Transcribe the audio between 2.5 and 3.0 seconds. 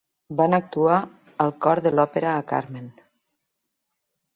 Carmen.